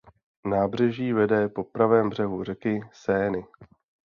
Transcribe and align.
Nábřeží 0.45 1.13
vede 1.13 1.49
po 1.49 1.63
pravém 1.63 2.09
břehu 2.09 2.43
řeky 2.43 2.81
Seiny. 2.93 3.43